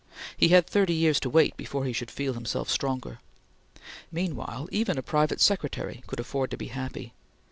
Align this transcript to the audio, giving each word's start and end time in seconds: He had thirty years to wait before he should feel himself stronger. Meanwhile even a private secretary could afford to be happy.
He 0.35 0.47
had 0.47 0.65
thirty 0.65 0.95
years 0.95 1.19
to 1.19 1.29
wait 1.29 1.55
before 1.57 1.85
he 1.85 1.93
should 1.93 2.09
feel 2.09 2.33
himself 2.33 2.71
stronger. 2.71 3.19
Meanwhile 4.11 4.67
even 4.71 4.97
a 4.97 5.03
private 5.03 5.39
secretary 5.39 6.01
could 6.07 6.19
afford 6.19 6.49
to 6.49 6.57
be 6.57 6.69
happy. 6.69 7.13